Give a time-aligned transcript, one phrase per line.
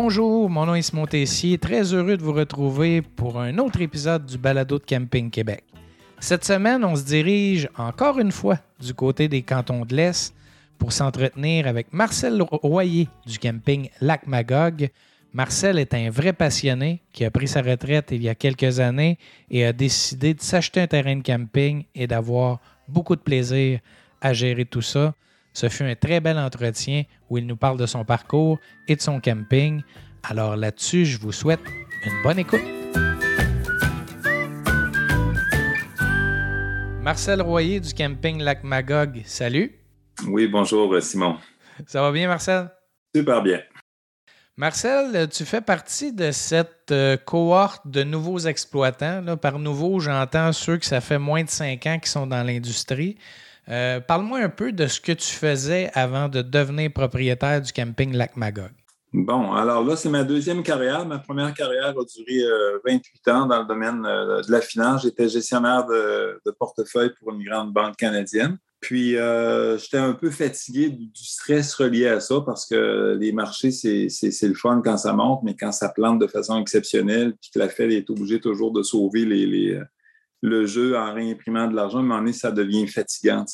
[0.00, 4.26] Bonjour, mon nom est Simon Tessier, très heureux de vous retrouver pour un autre épisode
[4.26, 5.64] du Balado de Camping Québec.
[6.20, 10.36] Cette semaine, on se dirige encore une fois du côté des cantons de l'Est
[10.78, 14.88] pour s'entretenir avec Marcel Royer du camping Lac Magog.
[15.32, 19.18] Marcel est un vrai passionné qui a pris sa retraite il y a quelques années
[19.50, 23.80] et a décidé de s'acheter un terrain de camping et d'avoir beaucoup de plaisir
[24.20, 25.14] à gérer tout ça.
[25.58, 29.00] Ce fut un très bel entretien où il nous parle de son parcours et de
[29.00, 29.82] son camping.
[30.22, 31.58] Alors là-dessus, je vous souhaite
[32.06, 32.60] une bonne écoute.
[37.02, 39.74] Marcel Royer du camping Lac Magog, salut.
[40.28, 41.38] Oui, bonjour Simon.
[41.88, 42.70] Ça va bien, Marcel?
[43.12, 43.60] Super bien.
[44.56, 49.36] Marcel, tu fais partie de cette euh, cohorte de nouveaux exploitants.
[49.36, 53.16] par nouveau, j'entends ceux que ça fait moins de cinq ans qui sont dans l'industrie.
[53.70, 58.14] Euh, parle-moi un peu de ce que tu faisais avant de devenir propriétaire du camping
[58.14, 58.70] Lac Magog.
[59.12, 61.06] Bon, alors là, c'est ma deuxième carrière.
[61.06, 62.42] Ma première carrière a duré
[62.84, 65.02] 28 euh, ans dans le domaine euh, de la finance.
[65.02, 68.58] J'étais gestionnaire de, portefeuille pour une grande banque canadienne.
[68.80, 69.16] Puis,
[69.78, 74.08] j'étais un peu fatigué du, stress relié à ça parce que les marchés, c'est
[74.42, 77.68] le fun quand ça monte, mais quand ça plante de façon exceptionnelle, puis que la
[77.68, 79.80] Fed est obligée toujours de sauver les,
[80.40, 83.44] le jeu en réimprimant de l'argent, à un moment donné, ça devient fatigant.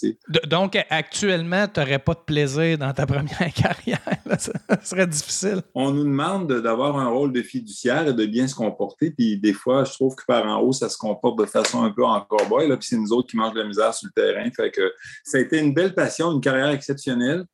[0.46, 4.00] Donc, actuellement, tu n'aurais pas de plaisir dans ta première carrière.
[4.38, 5.62] Ça serait difficile.
[5.74, 9.10] On nous demande d'avoir un rôle de fiduciaire et de bien se comporter.
[9.10, 11.90] Puis des fois, je trouve que par en haut, ça se comporte de façon un
[11.90, 12.68] peu en cowboy.
[12.68, 14.48] Puis c'est nous autres qui mangent la misère sur le terrain.
[14.54, 14.92] Fait que
[15.24, 17.44] ça a été une belle passion, une carrière exceptionnelle,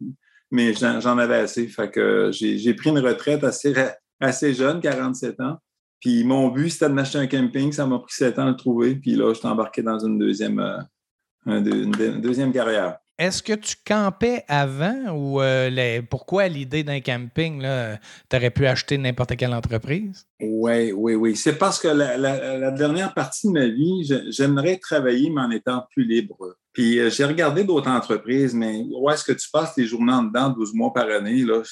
[0.50, 1.68] mais j'en avais assez.
[1.68, 3.74] Fait que j'ai pris une retraite assez,
[4.18, 5.58] assez jeune, 47 ans.
[6.00, 7.72] Puis mon but, c'était de m'acheter un camping.
[7.72, 8.96] Ça m'a pris sept ans de le trouver.
[8.96, 10.58] Puis là, je suis embarqué dans une deuxième,
[11.46, 11.60] euh,
[12.20, 12.98] deuxième carrière.
[13.20, 17.60] Est-ce que tu campais avant ou euh, pourquoi l'idée d'un camping?
[17.60, 20.26] Tu aurais pu acheter n'importe quelle entreprise?
[20.40, 21.36] Oui, oui, oui.
[21.36, 26.04] C'est parce que la, dernière partie de ma vie, j'aimerais travailler, mais en étant plus
[26.04, 26.56] libre.
[26.72, 30.22] Puis euh, j'ai regardé d'autres entreprises, mais où est-ce que tu passes tes journées en
[30.22, 31.44] dedans, 12 mois par année?
[31.44, 31.62] Là,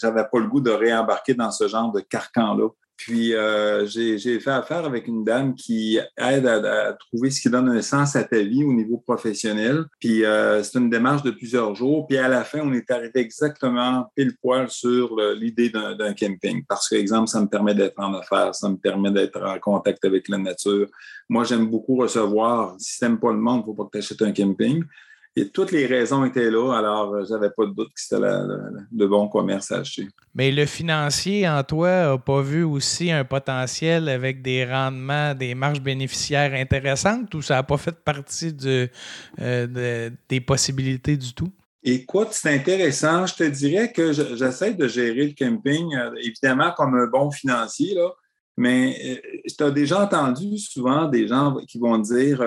[0.00, 2.68] j'avais pas le goût de réembarquer dans ce genre de carcan-là.
[2.96, 7.68] Puis euh, j'ai fait affaire avec une dame qui aide à, trouver ce qui donne
[7.68, 9.84] un sens à ta vie au niveau professionnel.
[9.98, 12.06] Puis euh, c'est une démarche de plusieurs jours.
[12.06, 16.64] Puis à la fin, on est arrivé exactement pile poil sur l'idée d'un camping.
[16.68, 20.04] Parce que, exemple, ça me permet d'être en affaires, ça me permet d'être en contact
[20.04, 20.86] avec la nature.
[21.28, 22.76] Moi, j'aime beaucoup recevoir.
[22.78, 24.84] Si tu n'aimes pas le monde, faut pas que tu achètes un camping.
[25.34, 29.06] Et toutes les raisons étaient là, alors euh, j'avais pas de doute que c'était le
[29.06, 30.06] bon commerce à acheter.
[30.34, 35.54] Mais le financier en toi n'a pas vu aussi un potentiel avec des rendements, des
[35.54, 38.54] marges bénéficiaires intéressantes ou ça n'a pas fait partie
[39.40, 41.50] euh, des possibilités du tout?
[41.82, 43.24] Écoute, c'est intéressant.
[43.24, 47.94] Je te dirais que j'essaie de gérer le camping, euh, évidemment, comme un bon financier,
[47.94, 48.10] là,
[48.58, 52.42] mais tu as déjà entendu souvent des gens qui vont dire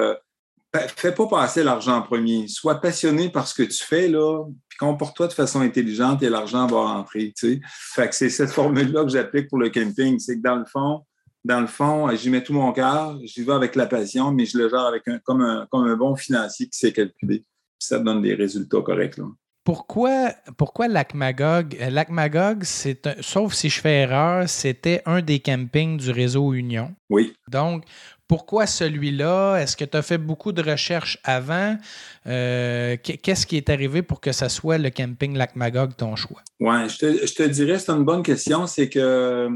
[0.96, 2.48] fais pas passer l'argent en premier.
[2.48, 6.68] Sois passionné par ce que tu fais, là, puis comporte-toi de façon intelligente et l'argent
[6.68, 7.34] va rentrer.
[7.38, 10.20] Tu Fait que c'est cette formule-là que j'applique pour le camping.
[10.20, 11.02] C'est que dans le fond,
[11.44, 14.58] dans le fond, j'y mets tout mon cœur, j'y vais avec la passion, mais je
[14.58, 17.46] le gère avec un, comme, un, comme un bon financier qui sait calculer.
[17.78, 19.20] ça donne des résultats corrects.
[19.64, 21.76] Pourquoi, pourquoi Lac Magog?
[21.82, 26.54] Euh, Lac Magog, c'est sauf si je fais erreur, c'était un des campings du réseau
[26.54, 26.94] Union.
[27.10, 27.34] Oui.
[27.48, 27.84] Donc,
[28.28, 29.58] pourquoi celui-là?
[29.58, 31.78] Est-ce que tu as fait beaucoup de recherches avant?
[32.26, 36.42] Euh, qu'est-ce qui est arrivé pour que ça soit le camping Lac Magog ton choix?
[36.60, 38.66] Oui, je te, dirais, c'est une bonne question.
[38.66, 39.50] C'est que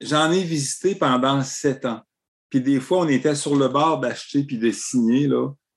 [0.00, 2.02] j'en ai visité pendant sept ans.
[2.48, 5.28] Puis des fois, on était sur le bord d'acheter puis de signer.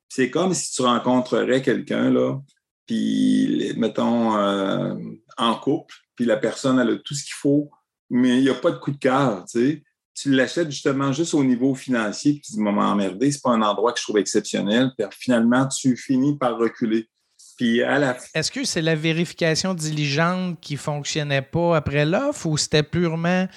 [0.10, 2.42] C'est comme si tu rencontrerais quelqu'un,
[2.86, 4.94] puis mettons euh,
[5.38, 7.72] en couple, puis la personne a tout ce qu'il faut,
[8.10, 9.84] mais il n'y a pas de coup de cœur, tu sais
[10.14, 13.62] tu l'achètes justement juste au niveau financier, puis tu dis, moment emmerdé, c'est pas un
[13.62, 17.10] endroit que je trouve exceptionnel, puis finalement, tu finis par reculer.
[17.58, 22.58] Puis à la Est-ce que c'est la vérification diligente qui fonctionnait pas après l'offre ou
[22.58, 23.48] c'était purement,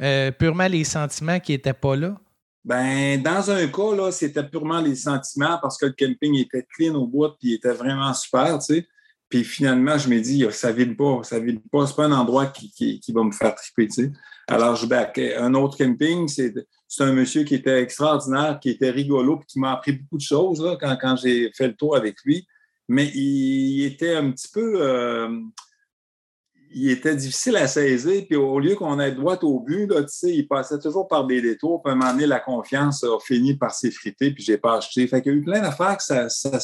[0.00, 2.16] euh, purement les sentiments qui n'étaient pas là?
[2.64, 6.94] Ben, dans un cas, là, c'était purement les sentiments parce que le camping était clean
[6.94, 8.88] au bout puis il était vraiment super, tu sais.
[9.28, 11.86] Puis finalement, je me dis, ça vide pas, ça vide pas.
[11.86, 14.12] C'est pas un endroit qui, qui, va me faire triper, tu sais.
[14.46, 16.54] Alors, je vais un autre camping, c'est
[17.00, 20.62] un monsieur qui était extraordinaire, qui était rigolo, puis qui m'a appris beaucoup de choses
[20.62, 22.46] là, quand, quand j'ai fait le tour avec lui.
[22.88, 24.74] Mais il, était un petit peu.
[24.80, 25.40] Euh,
[26.72, 30.46] il était difficile à saisir, puis au lieu qu'on ait droit au but, là, il
[30.46, 31.82] passait toujours par des détours.
[31.82, 35.04] Puis à un moment donné, la confiance a fini par s'effriter, puis j'ai pas acheté.
[35.08, 36.60] Fait qu'il y a eu plein d'affaires que ça, ça,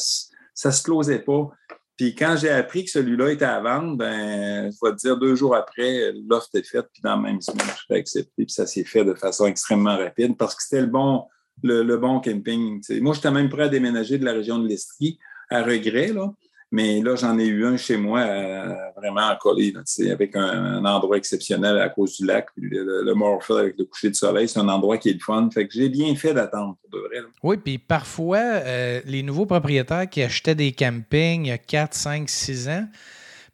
[0.53, 1.51] ça se closait pas.
[1.97, 5.35] Puis quand j'ai appris que celui-là était à vendre, ben, je vais te dire, deux
[5.35, 8.45] jours après, l'offre était faite, puis dans la même semaine, tout a accepté.
[8.45, 11.25] Puis ça s'est fait de façon extrêmement rapide parce que c'était le bon,
[11.61, 12.81] le, bon camping.
[13.01, 15.19] Moi, j'étais même prêt à déménager de la région de l'Estrie
[15.49, 16.33] à regret, là.
[16.73, 19.75] Mais là, j'en ai eu un chez moi euh, vraiment collé,
[20.11, 22.47] avec un, endroit exceptionnel à cause du lac.
[22.57, 25.47] Le, le avec le coucher de soleil, c'est un endroit qui est le fun.
[25.53, 27.17] Fait que j'ai bien fait d'attendre, pour de vrai.
[27.43, 31.93] Oui, puis parfois, euh, les nouveaux propriétaires qui achetaient des campings il y a 4,
[31.93, 32.87] 5, 6 ans,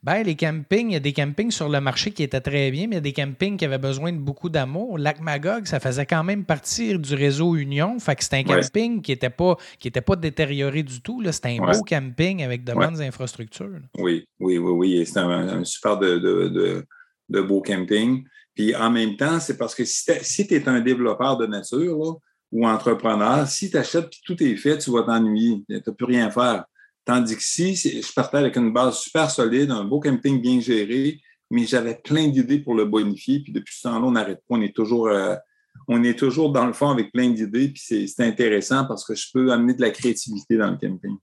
[0.01, 2.88] ben, les campings, il y a des campings sur le marché qui étaient très bien,
[2.88, 4.98] mais il y a des campings qui avaient besoin de beaucoup d'amour.
[4.98, 8.00] Lac Magog, ça faisait quand même partir du réseau Union.
[8.00, 11.22] Fait que c'était un camping qui n'était pas, qui pas détérioré du tout.
[11.31, 13.81] C'était un beau camping avec de bonnes infrastructures.
[13.98, 15.06] Oui, oui, oui, oui.
[15.06, 16.86] C'était un, super de, de,
[17.28, 18.24] de, beau camping.
[18.56, 22.19] Puis en même temps, c'est parce que si tu es un développeur de nature
[22.54, 25.62] ou entrepreneur, si tu achètes et tout est fait, tu vas t'ennuyer.
[25.68, 26.63] Tu n'as plus rien à faire.
[27.06, 31.22] Tandis que si je partais avec une base super solide, un beau camping bien géré,
[31.50, 33.40] mais j'avais plein d'idées pour le bonifier.
[33.40, 34.56] Puis depuis ce temps-là, on n'arrête pas.
[34.56, 35.36] On est toujours, euh,
[35.88, 37.69] on est toujours dans le fond avec plein d'idées.
[37.69, 41.18] Puis c'est intéressant parce que je peux amener de la créativité dans le camping.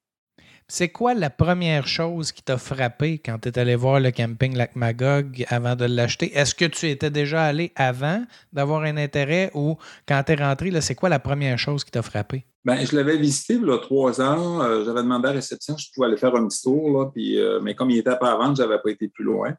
[0.69, 4.57] C'est quoi la première chose qui t'a frappé quand tu es allé voir le camping
[4.57, 6.37] Lac Magog avant de l'acheter?
[6.37, 9.77] Est-ce que tu étais déjà allé avant d'avoir un intérêt ou
[10.09, 12.45] quand tu es rentré, c'est quoi la première chose qui t'a frappé?
[12.65, 14.61] Ben, je l'avais visité il y a trois ans.
[14.61, 17.39] Euh, j'avais demandé à la réception si je pouvais aller faire un petit tour, puis,
[17.39, 19.55] euh, mais comme il était pas à vendre, je n'avais pas été plus loin.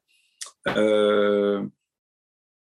[0.76, 1.66] Euh,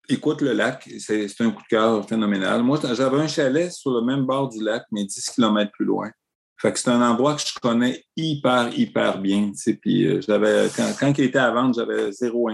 [0.08, 2.62] écoute, le lac, c'est un coup de cœur phénoménal.
[2.62, 6.12] Moi, j'avais un chalet sur le même bord du lac, mais 10 km plus loin.
[6.60, 9.52] Fait que c'est un endroit que je connais hyper, hyper bien.
[9.80, 10.68] Puis j'avais,
[10.98, 12.50] quand, il était à vendre, j'avais zéro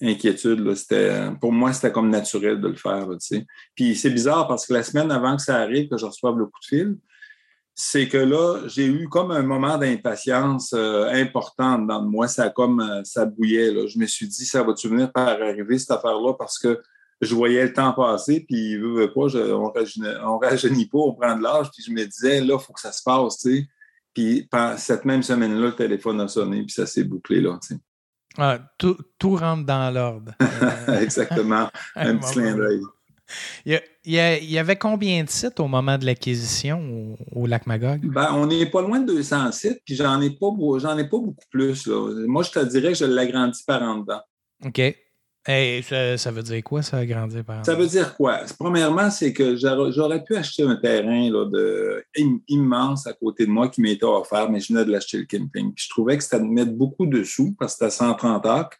[0.00, 0.74] inquiétude.
[0.74, 3.08] C'était, pour moi, c'était comme naturel de le faire.
[3.74, 6.46] Puis c'est bizarre parce que la semaine avant que ça arrive, que je reçoive le
[6.46, 6.96] coup de fil,
[7.74, 12.28] c'est que là, j'ai eu comme un moment d'impatience euh, important dans moi.
[12.28, 13.72] Ça comme euh, ça bouillait.
[13.72, 13.86] Là.
[13.86, 16.80] Je me suis dit, ça va-tu venir par arriver, cette affaire-là, parce que
[17.22, 21.42] je voyais le temps passer, puis veut, pas, on ne rajeunit pas, on prend de
[21.42, 23.68] l'âge, puis je me disais, là, il faut que ça se passe, tu sais.
[24.12, 27.80] Puis cette même semaine-là, le téléphone a sonné, puis ça s'est bouclé, là, tu sais.
[28.38, 28.96] Ah, tout,
[29.36, 30.32] rentre dans l'ordre.
[31.00, 31.68] Exactement.
[31.94, 32.80] Un petit clin d'œil.
[33.64, 38.00] Il y, avait combien de sites au moment de l'acquisition au, Lac Magog?
[38.04, 40.48] Ben, on n'est pas loin de 200 sites, puis j'en ai, pas,
[40.78, 41.86] j'en ai pas beaucoup plus.
[41.86, 44.20] Moi, je te dirais que je l'agrandis par en dedans.
[44.64, 44.80] OK.
[45.44, 48.42] Hey, ça, veut dire quoi, ça, agrandir par Ça veut dire quoi?
[48.60, 52.04] Premièrement, c'est que j'aurais pu acheter un terrain là, de,
[52.46, 55.74] immense à côté de moi qui m'était offert, mais je venais de l'acheter le camping.
[55.74, 58.46] Puis je trouvais que c'était de mettre beaucoup de sous parce que c'était à 130
[58.46, 58.78] acres.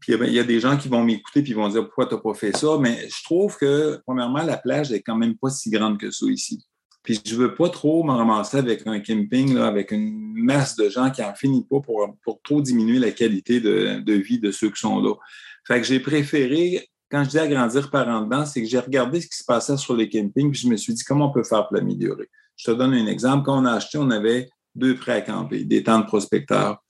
[0.00, 2.14] Puis il y a des gens qui vont m'écouter et qui vont dire pourquoi tu
[2.14, 2.78] n'as pas fait ça?
[2.80, 6.24] Mais je trouve que, premièrement, la plage est quand même pas si grande que ça
[6.30, 6.64] ici.
[7.02, 10.88] Puis je ne veux pas trop me ramasser avec un camping, avec une masse de
[10.88, 14.50] gens qui n'en finit pas pour, pour trop diminuer la qualité de, de vie de
[14.50, 15.14] ceux qui sont là.
[15.68, 19.20] Fait que j'ai préféré, quand je dis agrandir par en dedans, c'est que j'ai regardé
[19.20, 21.44] ce qui se passait sur les campings, puis je me suis dit comment on peut
[21.44, 22.30] faire pour l'améliorer?
[22.56, 23.44] Je te donne un exemple.
[23.44, 26.82] Quand on a acheté, on avait deux prêts à camper, des tentes prospecteurs.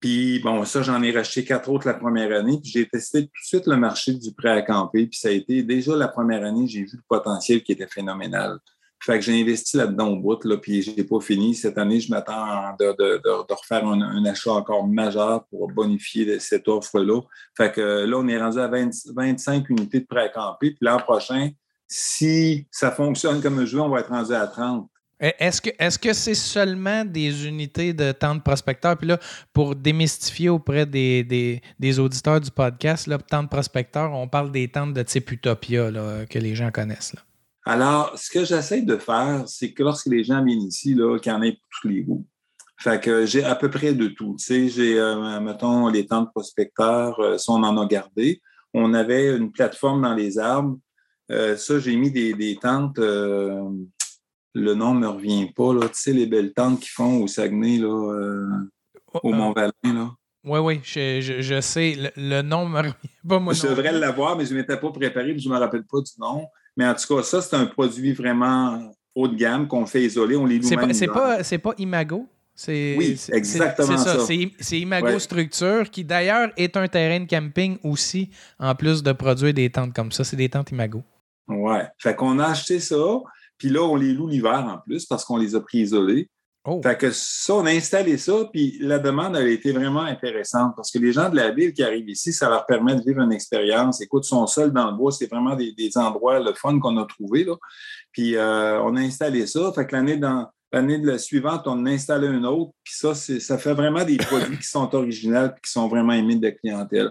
[0.00, 3.28] Puis bon, ça, j'en ai racheté quatre autres la première année, puis j'ai testé tout
[3.42, 6.44] de suite le marché du prêt à camper, puis ça a été déjà la première
[6.44, 8.58] année, j'ai vu le potentiel qui était phénoménal.
[9.04, 11.56] Fait que j'ai investi là-dedans au bout, là, puis j'ai pas fini.
[11.56, 16.68] Cette année, je m'attends de, de, de, refaire un, achat encore majeur pour bonifier cette
[16.68, 17.20] offre-là.
[17.56, 20.70] Fait que là, on est rendu à 25 unités de pré-campé.
[20.70, 21.50] Puis l'an prochain,
[21.88, 24.88] si ça fonctionne comme je veux, on va être rendu à 30.
[25.18, 28.96] Est-ce que est-ce que c'est seulement des unités de tentes prospecteurs?
[28.96, 29.18] Puis là,
[29.52, 31.60] pour démystifier auprès des,
[31.98, 35.90] auditeurs du podcast, là, tentes prospecteurs, on parle des tentes de type Utopia
[36.28, 37.14] que les gens connaissent.
[37.64, 41.32] Alors, ce que j'essaie de faire, c'est que lorsque les gens viennent ici, là, qu'il
[41.32, 42.26] y en ait pour tous les goûts.
[42.78, 44.34] Fait que j'ai à peu près de tout.
[44.38, 48.42] Tu sais, j'ai, euh, mettons, les tentes prospecteurs, euh, ça, on en a gardé.
[48.74, 50.78] On avait une plateforme dans les arbres.
[51.30, 55.88] Euh, ça, j'ai mis des, des tentes, le nom ne me revient pas, là.
[55.88, 58.48] Tu sais, les belles tentes qu'ils font au Saguenay, là,
[59.14, 60.10] oh, au Mont-Valin, là.
[60.44, 62.12] Oui, oui, je, je, sais.
[62.16, 62.94] Le, nom ne me revient
[63.28, 63.54] pas, moi.
[63.54, 66.12] Je devrais l'avoir, mais je ne m'étais pas préparé, je ne me rappelle pas du
[66.18, 66.48] nom.
[66.76, 70.36] Mais en tout cas, ça, c'est un produit vraiment haut de gamme qu'on fait isoler.
[70.36, 72.26] On les loue C'est pas, pas, pas Imago?
[72.68, 74.18] Oui, exactement ça.
[74.20, 79.54] C'est Imago Structure, qui d'ailleurs est un terrain de camping aussi, en plus de produire
[79.54, 80.24] des tentes comme ça.
[80.24, 81.02] C'est des tentes Imago.
[81.48, 81.86] Ouais.
[81.98, 83.20] Fait qu'on a acheté ça,
[83.58, 86.28] puis là, on les loue l'hiver en plus parce qu'on les a pris isolés.
[86.64, 86.80] Oh.
[86.82, 90.92] Fait que ça, on a installé ça, puis la demande a été vraiment intéressante parce
[90.92, 93.32] que les gens de la ville qui arrivent ici, ça leur permet de vivre une
[93.32, 94.00] expérience.
[94.00, 97.04] Écoute, ils sont seuls dans le bois, c'est vraiment des, endroits, le fun qu'on a
[97.04, 97.42] trouvé.
[97.44, 97.56] Là.
[98.12, 99.72] Puis euh, on a installé ça.
[99.74, 102.72] Fait que l'année dans L'année de la suivante, on en installe un autre.
[102.82, 106.36] Puis ça, ça fait vraiment des produits qui sont originaux et qui sont vraiment aimés
[106.36, 107.10] de la clientèle.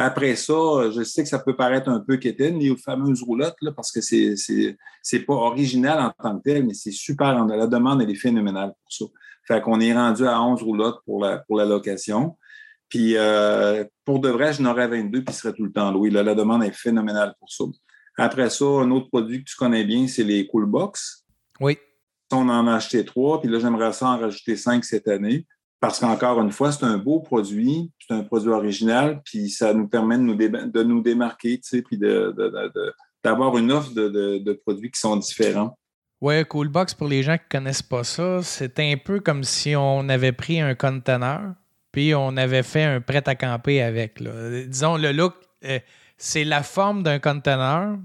[0.00, 3.72] Après ça, je sais que ça peut paraître un peu quétaine, les fameuses roulottes, là,
[3.72, 4.36] parce que c'est
[5.12, 7.44] n'est pas original en tant que tel, mais c'est super.
[7.46, 9.04] La demande, elle est phénoménale pour ça.
[9.44, 12.36] Fait qu'on est rendu à 11 roulottes pour la, pour la location.
[12.88, 16.10] Puis euh, pour de vrai, je n'aurais 22 puis serait tout le temps loué.
[16.10, 17.64] Là, la demande est phénoménale pour ça.
[18.18, 21.24] Après ça, un autre produit que tu connais bien, c'est les Cool Box.
[21.58, 21.76] Oui.
[22.30, 25.44] On en a acheté trois, puis là, j'aimerais ça en rajouter cinq cette année.
[25.80, 29.86] Parce qu'encore une fois, c'est un beau produit, c'est un produit original, puis ça nous
[29.86, 35.00] permet de nous, de nous démarquer, tu sais, puis d'avoir une offre de, produits qui
[35.00, 35.78] sont différents.
[36.20, 39.76] Oui, Coolbox, pour les gens qui ne connaissent pas ça, c'est un peu comme si
[39.76, 41.54] on avait pris un conteneur,
[41.92, 44.20] puis on avait fait un prêt à camper avec.
[44.20, 45.78] Disons, le look, euh,
[46.16, 47.96] c'est la forme d'un conteneur,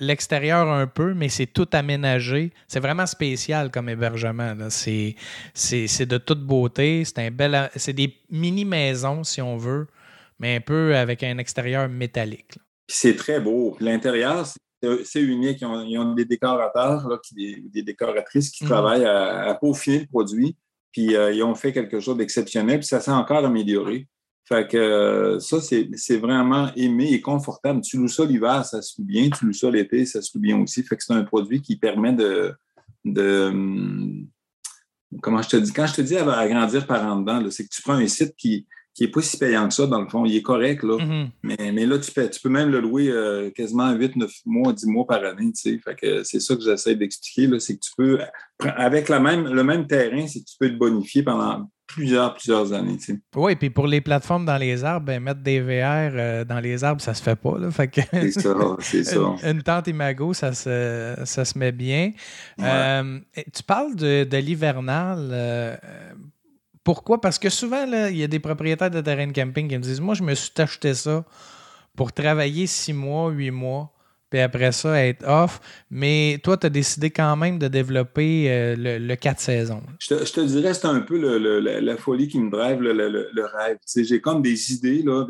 [0.00, 2.52] l'extérieur un peu, mais c'est tout aménagé.
[2.68, 4.54] C'est vraiment spécial comme hébergement.
[4.68, 5.16] C'est
[5.54, 7.04] de toute beauté.
[7.04, 7.70] C'est un bel.
[7.76, 9.86] C'est des mini-maisons, si on veut,
[10.38, 12.58] mais un peu avec un extérieur métallique.
[12.88, 13.76] C'est très beau.
[13.80, 14.46] L'intérieur,
[15.04, 15.60] c'est unique.
[15.60, 18.70] Ils ont, des décorateurs, des, décoratrices qui mhm.
[18.70, 20.56] travaillent à, peaufiner le produit.
[20.92, 22.80] Puis euh, ils ont fait quelque chose d'exceptionnel.
[22.80, 24.06] Puis ça s'est encore amélioré.
[24.44, 27.80] Fait que euh, ça, c'est vraiment aimé et confortable.
[27.80, 29.30] Tu loues ça l'hiver, ça se loue bien.
[29.30, 30.82] Tu loues ça l'été, ça se loue bien aussi.
[30.82, 32.54] Fait que c'est un produit qui permet de,
[33.06, 34.26] hum,
[35.20, 37.82] comment je te dis, quand je te dis agrandir par en dedans, c'est que tu
[37.82, 38.66] prends un site qui
[39.00, 40.24] n'est pas si payant que ça, dans le fond.
[40.24, 40.96] Il est correct, là.
[40.96, 41.72] Mm-hmm.
[41.72, 44.86] mais, là, tu peux, tu peux même le louer euh, quasiment 8, 9 mois, 10
[44.86, 45.78] mois par année, tu sais.
[45.78, 47.60] Fait que c'est ça que j'essaie d'expliquer, là.
[47.60, 48.18] C'est que tu peux,
[48.58, 52.72] avec la même, le même terrain, c'est que tu peux te bonifier pendant plusieurs, plusieurs
[52.72, 52.96] années.
[53.36, 56.82] Oui, puis pour les plateformes dans les arbres, ben, mettre des VR euh, dans les
[56.84, 57.54] arbres, ça se fait pas.
[57.70, 59.20] c'est ça, c'est ça.
[59.44, 62.12] Une, tente Imago, ça se, ça se met bien.
[62.60, 63.20] Euh,
[63.54, 65.30] tu parles de, de l'hivernal.
[65.32, 65.76] Euh,
[66.84, 67.20] pourquoi?
[67.20, 70.00] Parce que souvent, il y a des propriétaires de terrain de camping qui me disent
[70.00, 71.24] Moi, je me suis acheté ça
[71.94, 73.92] pour travailler six mois, huit mois
[74.32, 75.60] puis après ça, être off.
[75.90, 79.82] Mais toi, tu as décidé quand même de développer euh, le, 4 saisons.
[79.98, 83.76] Je te, dirais, c'est un peu la, folie qui me drive, le, rêve.
[83.94, 85.26] j'ai comme des idées, là,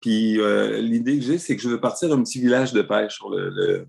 [0.00, 3.14] puis euh, l'idée que j'ai, c'est que je veux partir un petit village de pêche
[3.14, 3.88] sur le,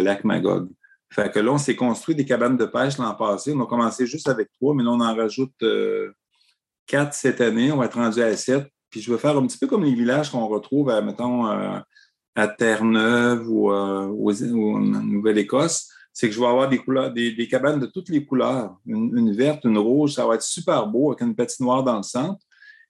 [0.00, 0.68] lac Magog.
[1.12, 3.52] Fait que là, on s'est construit des cabanes de pêche l'an passé.
[3.54, 6.10] On a commencé juste avec trois, mais là, on en rajoute euh,
[6.88, 7.70] quatre cette année.
[7.70, 8.66] On va être rendu à sept.
[8.90, 11.46] Puis je veux faire un petit peu comme les villages qu'on retrouve, à, mettons,
[12.38, 17.80] à Terre-Neuve ou, euh, en Nouvelle-Écosse, c'est que je vais avoir des, couleurs, des, cabanes
[17.80, 18.76] de toutes les couleurs.
[18.86, 22.40] Une, verte, une rouge, ça va être super beau avec une patinoire dans le centre.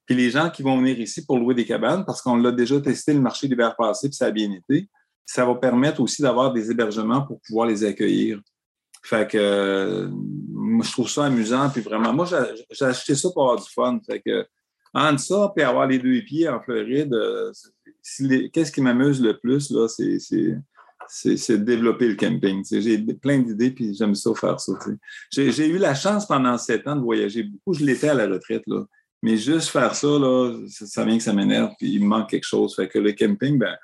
[0.04, 2.80] Puis les gens qui vont venir ici pour louer des cabanes, parce qu'on l'a déjà
[2.80, 4.88] testé le marché l'hiver passé, puis ça a bien été,
[5.24, 8.40] ça va permettre aussi d'avoir des hébergements pour pouvoir les accueillir.
[9.02, 10.08] Fait que
[10.50, 11.70] moi, je trouve ça amusant.
[11.70, 12.26] Puis vraiment, moi,
[12.70, 13.98] j'ai acheté ça pour avoir du fun.
[14.06, 14.46] Fait que
[14.94, 17.52] entre ça, puis avoir les deux pieds en Floride, euh,
[18.52, 20.58] qu'est-ce qui m'amuse le plus, là, c'est
[21.50, 22.64] de développer le camping.
[22.70, 24.72] J'ai plein d'idées, puis j'aime ça faire ça.
[25.30, 27.74] J'ai eu la chance pendant sept ans de voyager beaucoup.
[27.74, 28.84] Je l'étais à la retraite, là.
[29.22, 32.46] Mais juste faire ça, là, ça, vient que ça m'énerve, puis il me manque quelque
[32.46, 32.76] chose.
[32.76, 33.76] Fait que le camping, ben,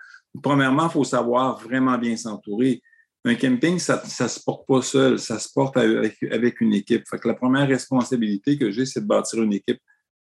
[0.43, 2.81] premièrement, il faut savoir vraiment bien s'entourer.
[3.25, 7.03] Un camping, ça ne se porte pas seul, ça se porte avec, avec une équipe.
[7.09, 9.81] Fait que la première responsabilité que j'ai, c'est de bâtir une équipe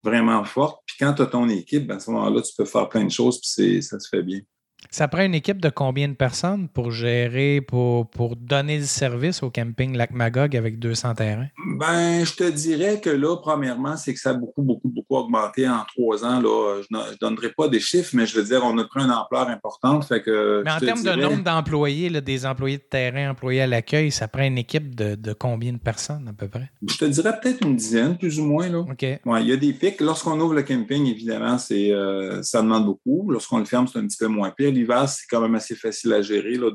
[0.07, 0.83] vraiment forte.
[0.87, 3.11] Puis quand tu as ton équipe, ben, à ce moment-là, tu peux faire plein de
[3.11, 4.41] choses, puis ça se fait bien.
[4.91, 9.43] Ça prend une équipe de combien de personnes pour gérer, pour, pour donner le service
[9.43, 11.49] au camping Lac Magog avec 200 terrains?
[11.79, 15.69] Ben, je te dirais que là, premièrement, c'est que ça a beaucoup, beaucoup, beaucoup augmenté
[15.69, 16.41] en trois ans.
[16.41, 16.83] Là.
[16.83, 19.49] Je ne donnerai pas des chiffres, mais je veux dire, on a pris une ampleur
[19.49, 20.05] importante.
[20.05, 24.11] Fait que, mais en termes de nombre d'employés, des employés de terrain, employés à l'accueil,
[24.11, 26.71] ça prend une équipe de, combien de personnes à peu près?
[26.89, 28.69] Je te dirais peut-être une dizaine, plus ou moins.
[28.69, 28.79] Là.
[28.79, 29.03] OK.
[29.03, 30.01] Ouais, il y a des pics.
[30.01, 33.31] Lorsqu'on ouvre le camping, évidemment, c'est, euh, ça demande beaucoup.
[33.31, 36.13] Lorsqu'on le ferme, c'est un petit peu moins pire l'hiver, c'est quand même assez facile
[36.13, 36.55] à gérer.
[36.57, 36.71] Là,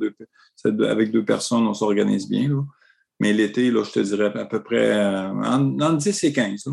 [0.90, 2.66] avec deux personnes, on s'organise bien.
[3.20, 6.66] Mais l'été, je te dirais à peu près euh, en, 10 et 15.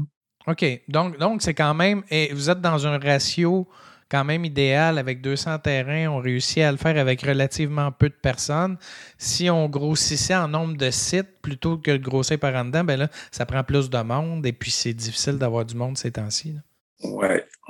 [0.47, 0.65] OK.
[0.89, 2.03] Donc, donc c'est quand même.
[2.11, 3.69] Et vous êtes dans un ratio
[4.11, 6.09] quand même idéal avec 200 terrains.
[6.09, 8.79] On réussit à le faire avec relativement peu de personnes.
[9.19, 12.99] Si on grossissait en nombre de sites plutôt que de grossir par en dedans, ben
[12.99, 16.57] là, ça prend plus de monde et puis c'est difficile d'avoir du monde ces temps-ci.
[17.05, 17.29] Oui,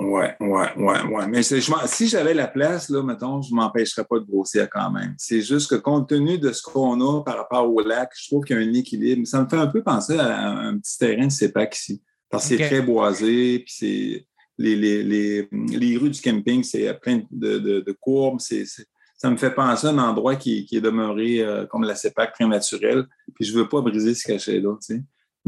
[0.09, 1.27] oui, oui, oui, ouais.
[1.27, 5.15] Mais si j'avais la place, là, mettons, je ne m'empêcherais pas de grossir quand même.
[5.17, 8.43] C'est juste que compte tenu de ce qu'on a par rapport au lac, je trouve
[8.43, 9.25] qu'il y a un équilibre.
[9.27, 12.01] Ça me fait un peu penser à un petit terrain de CEPAC ici.
[12.29, 16.93] Parce que c'est très boisé, puis c'est les, les, les, les, rues du camping, c'est
[16.99, 21.65] plein de, de, courbes, ça me fait penser à un endroit qui, est demeuré euh,
[21.65, 23.05] comme la CEPAC très naturel.
[23.35, 24.77] Puis je ne veux pas briser ce cachet-là.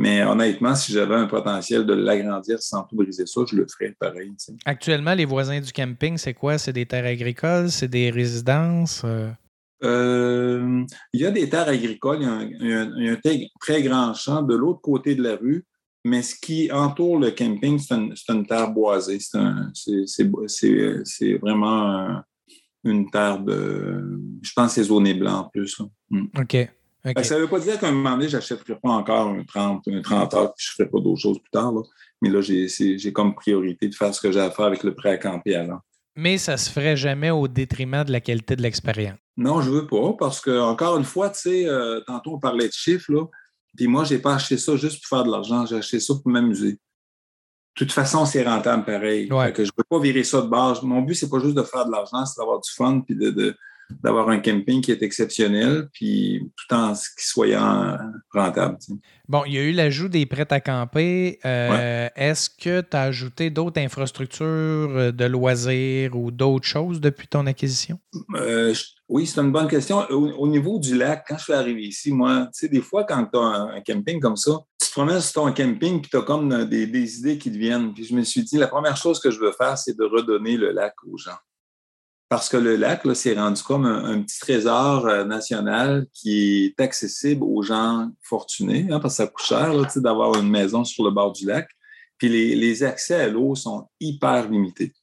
[0.01, 3.95] Mais honnêtement, si j'avais un potentiel de l'agrandir sans tout briser ça, je le ferais
[3.99, 4.33] pareil.
[4.65, 6.57] Actuellement, les voisins du camping, c'est quoi?
[6.57, 7.69] C'est des terres agricoles?
[7.69, 9.03] C'est des résidences?
[9.05, 9.29] Euh?
[9.83, 12.23] Euh, il y a des terres agricoles.
[12.23, 12.81] Il y a
[13.11, 13.17] un,
[13.59, 15.67] très grand champ de l'autre côté de la rue.
[16.03, 19.19] Mais ce qui entoure le camping, c'est une, terre boisée.
[19.21, 22.23] C'est vraiment
[22.83, 24.19] une terre de.
[24.41, 25.79] Je pense que c'est zoné blanc en plus.
[26.09, 26.25] Hmm.
[26.39, 26.57] OK.
[27.23, 29.87] Ça ne veut pas dire qu'à un moment donné, je n'achèterai pas encore un 30,
[29.87, 31.73] un 30 heures, puis je ne ferai pas d'autres choses plus tard.
[32.21, 35.09] Mais là, j'ai comme priorité de faire ce que j'ai à faire avec le prêt
[35.09, 35.79] à camper avant.
[36.15, 39.17] Mais ça ne se ferait jamais au détriment de la qualité de l'expérience.
[39.37, 42.39] Non, je ne veux pas, parce que, encore une fois, tu sais, euh, tantôt on
[42.39, 43.25] parlait de chiffres, là,
[43.75, 46.13] puis moi, je n'ai pas acheté ça juste pour faire de l'argent, j'ai acheté ça
[46.13, 46.73] pour m'amuser.
[46.73, 46.77] De
[47.75, 49.27] toute façon, c'est rentable pareil.
[49.29, 50.81] je ne veux pas virer ça de base.
[50.81, 53.55] Mon but, c'est pas juste de faire de l'argent, c'est d'avoir du fun puis de,
[54.03, 57.47] d'avoir un camping qui est exceptionnel, puis tout en ce qui soit
[58.33, 58.77] rentable.
[59.31, 61.39] Bon, il y a eu l'ajout des prêts à camper.
[61.45, 67.29] Euh, est-ce que tu as ajouté d'autres infrastructures euh, de loisirs ou d'autres choses depuis
[67.29, 67.97] ton acquisition?
[68.35, 68.73] Euh,
[69.07, 69.99] oui, c'est une bonne question.
[70.09, 73.25] Au, niveau du lac, quand je suis arrivé ici, moi, tu sais, des fois, quand
[73.31, 76.23] tu as un, camping comme ça, tu te promènes sur ton camping, puis tu as
[76.23, 77.93] comme des, des idées qui te viennent.
[77.93, 80.57] Puis je me suis dit, la première chose que je veux faire, c'est de redonner
[80.57, 81.37] le lac aux gens
[82.31, 87.43] parce que le lac s'est rendu comme un, petit trésor euh, national qui est accessible
[87.43, 91.33] aux gens fortunés, hein, parce que ça coûte cher d'avoir une maison sur le bord
[91.33, 91.67] du lac.
[92.17, 94.93] Puis les, accès à l'eau sont hyper limités.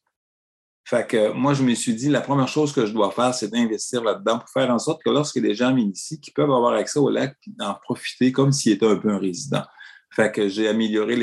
[0.87, 3.49] Fait que moi, je me suis dit, la première chose que je dois faire, c'est
[3.49, 6.73] d'investir là-dedans pour faire en sorte que lorsque les gens viennent ici, qu'ils peuvent avoir
[6.73, 9.65] accès au lac et en profiter comme s'ils étaient un peu un résident.
[10.17, 11.15] Fait que j'ai amélioré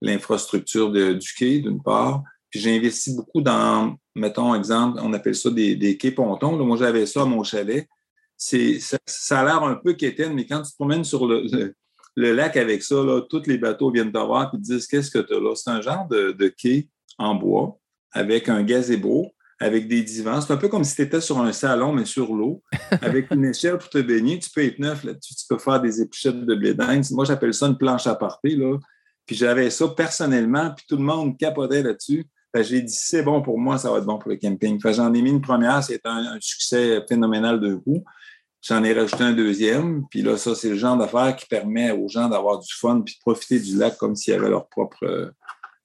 [0.00, 2.22] l'infrastructure du quai, d'une part,
[2.54, 6.56] puis j'ai investi beaucoup dans, mettons, exemple, on appelle ça des, quais pontons.
[6.64, 7.88] moi, j'avais ça à mon chalet.
[8.36, 11.74] C'est, ça, a l'air un peu quétaine, mais quand tu te promènes sur le,
[12.14, 15.18] lac avec ça, là, tous les bateaux viennent te voir et te disent Qu'est-ce que
[15.18, 15.52] tu as là?
[15.56, 16.88] C'est un genre de, quai
[17.18, 17.76] en bois
[18.12, 20.40] avec un gazebo, avec des divans.
[20.40, 22.62] C'est un peu comme si tu étais sur un salon, mais sur l'eau,
[23.02, 24.38] avec une échelle pour te baigner.
[24.38, 26.76] Tu peux être neuf là-dessus, tu peux faire des épluchettes de blé
[27.10, 28.56] Moi, j'appelle ça une planche à partir.
[28.60, 28.78] Là.
[29.26, 32.24] Puis j'avais ça personnellement, puis tout le monde capotait là-dessus
[32.62, 34.80] j'ai dit, c'est bon pour moi, ça va être bon pour le camping.
[34.92, 38.04] J'en ai mis une première, c'est un, succès phénoménal de coup.
[38.62, 40.04] J'en ai rajouté un deuxième.
[40.08, 43.14] Puis là, ça, c'est le genre d'affaire qui permet aux gens d'avoir du fun puis
[43.14, 45.30] de profiter du lac comme s'il y avait leur propre euh,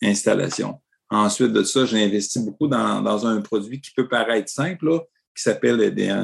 [0.01, 0.79] installation.
[1.09, 5.01] Ensuite de ça, j'ai investi beaucoup dans, un produit qui peut paraître simple,
[5.35, 6.23] qui s'appelle des,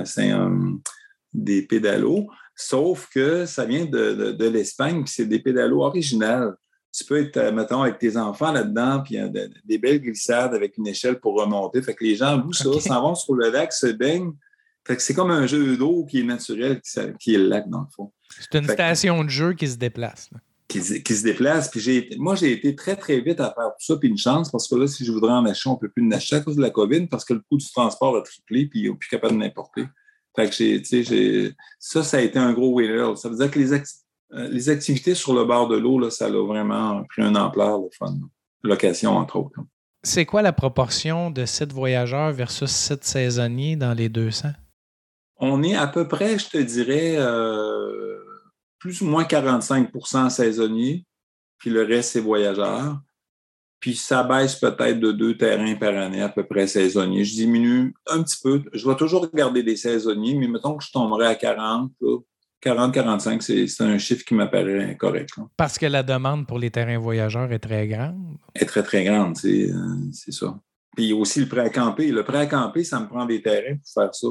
[1.33, 6.55] des pédalos, sauf que ça vient de, de l'Espagne, puis c'est des pédalos originales
[6.95, 9.17] tu peux être, euh, mettons, avec tes enfants là-dedans, puis
[9.65, 11.81] des belles glissades avec une échelle pour remonter.
[11.81, 14.33] Fait que les gens louent ça, s'en vont sur le lac, se baignent.
[14.87, 16.79] Fait que c'est comme un jeu d'eau qui est naturel,
[17.19, 18.11] qui, est le lac, dans le fond.
[18.39, 20.29] C'est une station de jeu qui se déplace.
[20.67, 21.69] Qui, se déplace.
[21.69, 24.67] Puis moi, j'ai été très, très vite à faire tout ça, puis une chance, parce
[24.67, 26.55] que là, si je voudrais en acheter, on ne peut plus en acheter à cause
[26.55, 29.09] de la COVID, parce que le coût du transport a triplé, puis ils n'est plus
[29.09, 29.85] capable de n'importer.
[30.35, 33.15] Fait que j'ai, ça, ça a été un gros winner.
[33.15, 33.79] Ça veut dire que les, euh,
[34.31, 38.15] les activités sur le bord de l'eau, ça a vraiment pris une ampleur, le fun.
[38.63, 39.59] Location, entre autres.
[40.03, 44.49] C'est quoi la proportion de sites voyageurs versus sites saisonniers dans les 200?
[45.37, 48.19] On est à peu près, je te dirais, euh,
[48.77, 51.05] plus ou moins 45% saisonniers,
[51.57, 52.99] puis le reste, c'est voyageurs.
[53.79, 57.23] Puis ça baisse peut-être de deux terrains par année, à peu près saisonniers.
[57.23, 58.63] Je diminue un petit peu.
[58.73, 61.91] Je vais toujours garder des saisonniers, mais mettons que je tomberais à 40,
[62.65, 65.29] 40-45, c'est un chiffre qui m'apparaît correct.
[65.55, 68.37] Parce que la demande pour les terrains voyageurs est très grande?
[68.55, 70.57] Est très, très grande, c'est euh, ça.
[70.95, 72.11] Puis aussi le prêt à camper.
[72.11, 74.27] Le prêt à camper, ça me prend des terrains pour faire ça.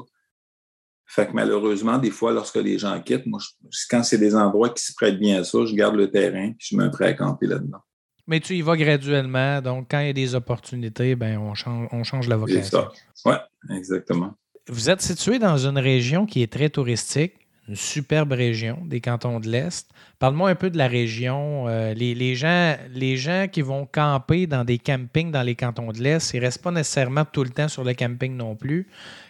[1.07, 3.41] Fait que malheureusement, des fois, lorsque les gens quittent, moi,
[3.89, 6.69] quand c'est des endroits qui se prêtent bien à ça, je garde le terrain puis
[6.71, 7.79] je mets un prêt à camper là-dedans.
[8.27, 9.61] Mais tu y vas graduellement.
[9.61, 12.89] Donc, quand il y a des opportunités, ben, on, change, on change la vocation.
[13.27, 13.35] Oui,
[13.71, 14.35] exactement.
[14.67, 19.41] Vous êtes situé dans une région qui est très touristique une superbe région des cantons
[19.41, 19.89] de l'Est.
[20.19, 21.67] Parle-moi un peu de la région.
[21.69, 25.99] Euh, les, gens, les gens qui vont camper dans des campings dans les cantons de
[25.99, 28.87] l'Est, ils ne restent pas nécessairement tout le temps sur le camping non plus.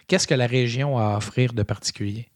[0.07, 2.27] Qu'est-ce que la région a à offrir de particulier?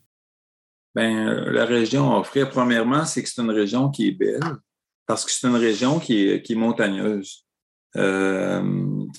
[0.96, 4.42] Bien, euh, la région a offrir, premièrement, c'est que c'est une région qui est belle,
[5.06, 7.46] parce que c'est une région qui est, montagneuse.
[7.96, 8.62] Euh,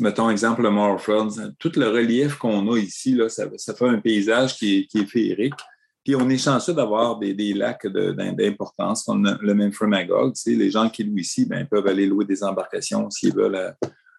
[0.00, 4.56] mettons exemple le Morford, tout le relief qu'on a ici, là, ça, fait un paysage
[4.56, 5.54] qui qui est féerique.
[6.14, 10.34] On est chanceux d'avoir des, lacs d'importance, comme le même Magog.
[10.34, 13.70] Tu les gens qui louent ici ben, peuvent aller louer des embarcations s'ils veulent euh,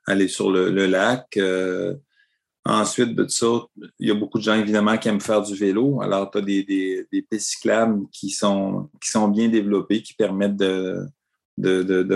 [0.08, 1.26] aller sur le, lac.
[1.38, 1.96] Euh,
[2.64, 3.48] Ensuite de ça,
[3.98, 6.00] il y a beaucoup de gens, évidemment, qui aiment faire du vélo.
[6.02, 7.28] Alors, tu as des, des,
[8.12, 8.90] qui sont,
[9.30, 11.08] bien développées, qui permettent de,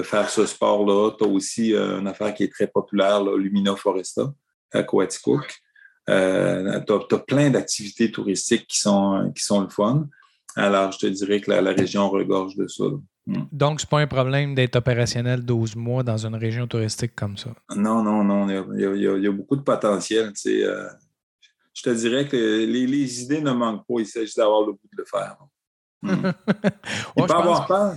[0.03, 1.13] faire ce sport-là.
[1.17, 4.31] Tu as aussi euh, une affaire qui est très populaire, Lumina Foresta,
[4.71, 5.51] à Coaticook.
[6.09, 10.07] Euh, tu as, plein d'activités touristiques qui sont, qui sont le fun.
[10.55, 12.85] Alors, je te dirais que la, la région regorge de ça.
[13.27, 13.45] Hmm.
[13.51, 17.37] Donc, ce n'est pas un problème d'être opérationnel 12 mois dans une région touristique comme
[17.37, 17.49] ça?
[17.75, 18.47] Non, non, non.
[18.75, 20.31] Il y a, beaucoup de potentiel.
[20.45, 20.89] Euh,
[21.73, 23.95] je te dirais que les, idées ne manquent pas.
[23.99, 25.37] Il s'agit d'avoir le goût de le faire.
[26.03, 26.31] Hmm.
[27.27, 27.95] pas avoir peur.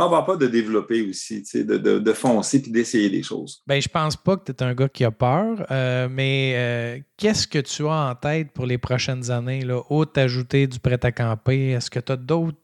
[0.00, 3.62] Pas avoir peur de développer aussi, de, de, foncer et d'essayer des choses.
[3.66, 6.98] Ben, je pense pas que tu es un gars qui a peur, euh, mais euh,
[7.18, 9.60] qu'est-ce que tu as en tête pour les prochaines années?
[9.60, 9.82] Là?
[9.90, 12.56] Autre ajouter du prêt-à-camper, est-ce que tu as d'autres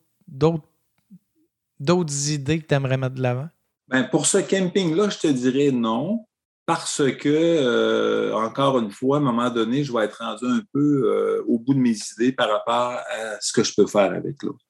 [1.79, 3.49] d'autres idées que tu aimerais mettre de l'avant?
[3.89, 6.25] Ben, pour ce camping-là, je te dirais non,
[6.65, 10.63] parce que, euh, encore une fois, à un moment donné, je vais être rendu un
[10.73, 14.43] peu au bout de mes idées par rapport à ce que je peux faire avec
[14.43, 14.66] l'autre.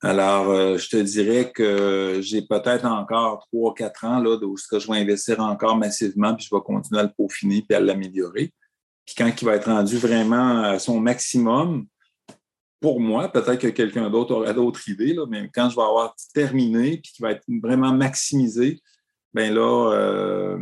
[0.00, 4.92] Alors, euh, je te dirais que j'ai peut-être encore trois, quatre ans là, où je
[4.92, 8.52] vais investir encore massivement, puis je vais continuer à le peaufiner puis à l'améliorer.
[9.04, 11.86] Puis quand il va être rendu vraiment à son maximum,
[12.80, 16.14] pour moi, peut-être que quelqu'un d'autre aura d'autres idées, là, mais quand je vais avoir
[16.32, 18.80] terminé puis qu'il va être vraiment maximisé,
[19.34, 20.58] bien là, euh,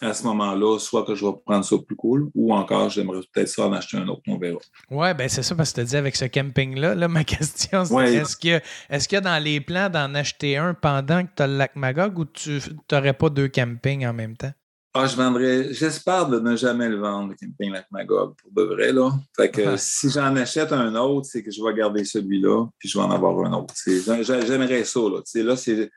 [0.00, 3.48] à ce moment-là, soit que je vais prendre ça plus cool ou encore j'aimerais peut-être
[3.48, 4.58] ça en acheter un autre, on verra.
[4.90, 7.84] Oui, ben c'est ça, parce que tu as dit avec ce camping-là, là, ma question,
[7.84, 11.42] c'est est-ce qu'il y, y, a dans les plans d'en acheter un pendant que tu
[11.42, 12.60] as le lac Magog ou tu
[12.92, 14.52] n'aurais pas deux campings en même temps?
[14.98, 18.62] Ah, je vendrais, j'espère de ne jamais le vendre, le Camping Lac Magog, pour de
[18.62, 18.92] vrai.
[18.92, 19.10] Là.
[19.36, 22.96] Fait que si j'en achète un autre, c'est que je vais garder celui-là, puis je
[22.96, 23.74] vais en avoir un autre.
[23.84, 25.00] J'aimerais ça.
[25.00, 25.90] Là, là c'est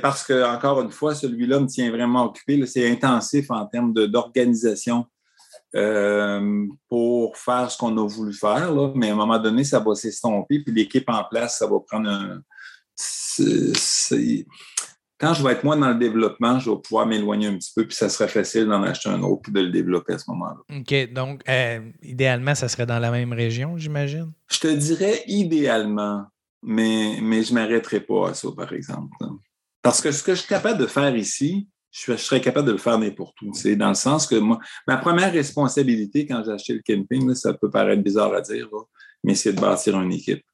[0.00, 2.64] parce que, encore une fois, celui-là me tient vraiment occupé.
[2.66, 5.06] C'est intensif en termes d'organisation
[5.74, 8.72] euh, pour faire ce qu'on a voulu faire.
[8.72, 8.92] Là.
[8.94, 12.08] Mais à un moment donné, ça va s'estomper, puis l'équipe en place, ça va prendre
[12.08, 12.42] un
[15.18, 17.86] quand je vais être moins dans le développement, je vais pouvoir m'éloigner un petit peu,
[17.86, 20.60] puis ça serait facile d'en acheter un autre, puis de le développer à ce moment-là.
[20.78, 21.12] OK.
[21.12, 24.32] Donc, euh, idéalement, ça serait dans la même région, j'imagine?
[24.50, 26.24] Je te dirais idéalement,
[26.62, 29.14] mais, mais je ne m'arrêterai pas à ça, par exemple.
[29.82, 32.78] Parce que ce que je suis capable de faire ici, je, serais capable de le
[32.78, 33.52] faire n'importe où.
[33.54, 37.54] C'est dans le sens que moi, ma première responsabilité quand j'ai acheté le camping, ça
[37.54, 38.68] peut paraître bizarre à dire,
[39.24, 40.44] mais c'est de bâtir une équipe.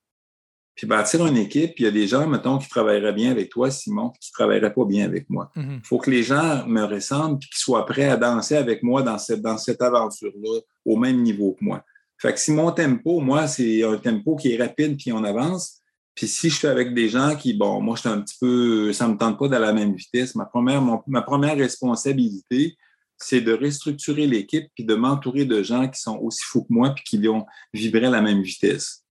[0.75, 3.71] Puis bâtir une équipe, il y a des gens, mettons, qui travailleraient bien avec toi,
[3.71, 5.51] Simon, qui ne travailleraient pas bien avec moi.
[5.57, 5.81] Il mhm.
[5.83, 9.17] faut que les gens me ressemblent et qu'ils soient prêts à danser avec moi dans
[9.17, 11.83] cette, dans cette aventure-là, au même niveau que moi.
[12.19, 15.83] Fait que si mon tempo, moi, c'est un tempo qui est rapide puis on avance.
[16.16, 18.92] Puis si je suis avec des gens qui, bon, moi, je suis un petit peu,
[18.92, 20.35] ça ne me tente pas dans la même vitesse.
[20.35, 22.76] Ma première, ma première responsabilité,
[23.18, 26.90] c'est de restructurer l'équipe puis de m'entourer de gens qui sont aussi fous que moi
[26.90, 29.07] puis qui vont vibrer à la même vitesse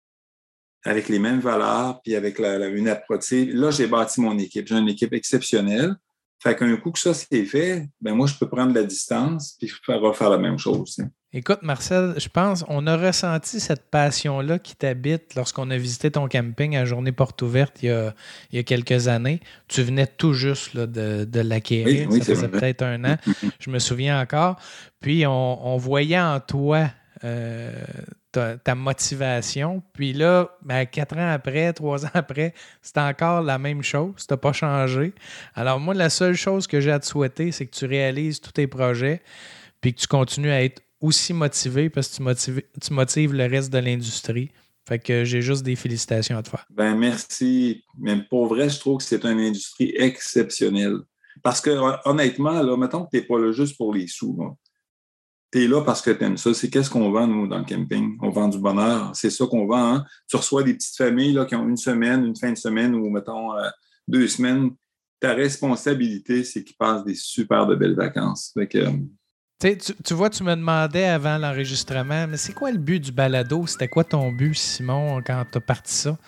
[0.84, 3.30] avec les mêmes valeurs, puis avec la, une approche.
[3.30, 4.66] Là, j'ai bâti mon équipe.
[4.66, 5.96] J'ai une équipe exceptionnelle.
[6.42, 9.70] Fait qu'un coup que ça c'est fait, ben moi, je peux prendre la distance puis
[9.88, 10.98] refaire la même chose.
[11.36, 16.28] Écoute, Marcel, je pense on a ressenti cette passion-là qui t'habite lorsqu'on a visité ton
[16.28, 18.14] camping à Journée Porte Ouverte il y a,
[18.52, 19.40] il y a quelques années.
[19.66, 22.12] Tu venais tout juste de, de l'acquérir.
[22.12, 23.16] ça faisait peut-être un an.
[23.58, 24.60] je me souviens encore.
[25.00, 26.88] Puis on, on voyait en toi
[27.24, 27.82] euh,
[28.30, 29.82] ta, motivation.
[29.92, 34.24] Puis là, ben, quatre ans après, trois ans après, c'est encore la même chose.
[34.28, 35.12] Tu pas changé.
[35.56, 38.52] Alors, moi, la seule chose que j'ai à te souhaiter, c'est que tu réalises tous
[38.52, 39.20] tes projets
[39.80, 43.46] puis que tu continues à être aussi motivé parce que tu motives, tu motives le
[43.46, 44.50] reste de l'industrie.
[44.86, 46.66] Fait que j'ai juste des félicitations à te faire.
[46.70, 47.82] Ben merci.
[47.98, 50.98] Mais pour vrai, je trouve que c'est une industrie exceptionnelle.
[51.42, 51.70] Parce que
[52.08, 54.56] honnêtement, là, mettons que tu n'es pas là juste pour les sous
[55.54, 56.52] tu es là parce que tu aimes ça.
[56.52, 58.18] C'est qu'est-ce qu'on vend, nous, dans le camping?
[58.20, 59.12] On vend du bonheur.
[59.14, 59.94] C'est ça qu'on vend.
[59.94, 60.04] Hein?
[60.28, 63.08] Tu reçois des petites familles là, qui ont une semaine, une fin de semaine ou,
[63.08, 63.68] mettons, euh,
[64.08, 64.70] deux semaines.
[65.20, 68.52] Ta responsabilité, c'est qu'ils passent des super de belles vacances.
[68.56, 68.90] Euh,
[69.60, 73.66] tu, vois, tu me demandais avant l'enregistrement, mais c'est quoi le but du balado?
[73.66, 76.18] C'était quoi ton but, Simon, quand tu as parti ça?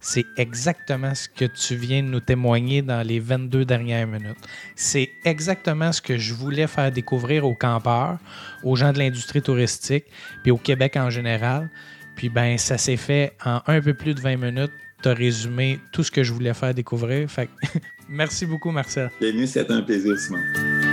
[0.00, 4.36] C'est exactement ce que tu viens de nous témoigner dans les 22 dernières minutes.
[4.76, 8.18] C'est exactement ce que je voulais faire découvrir aux campeurs,
[8.62, 10.04] aux gens de l'industrie touristique,
[10.42, 11.70] puis au Québec en général.
[12.16, 14.72] Puis ben ça s'est fait en un peu plus de 20 minutes.
[15.02, 17.30] Tu as résumé tout ce que je voulais faire découvrir.
[17.30, 17.48] Fait
[18.08, 19.10] merci beaucoup, Marcel.
[19.18, 20.83] Bienvenue, c'est un plaisir, Simon.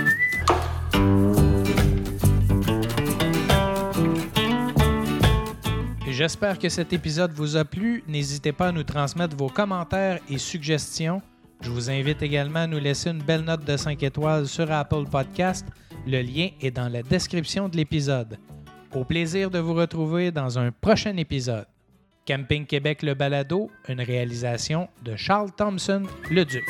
[6.22, 8.04] J'espère que cet épisode vous a plu.
[8.06, 11.20] N'hésitez pas à nous transmettre vos commentaires et suggestions.
[11.62, 15.06] Je vous invite également à nous laisser une belle note de 5 étoiles sur Apple
[15.10, 15.66] Podcast.
[16.06, 18.38] Le lien est dans la description de l'épisode.
[18.94, 21.66] Au plaisir de vous retrouver dans un prochain épisode.
[22.24, 26.62] Camping Québec Le Balado, une réalisation de Charles Thompson, le Duc.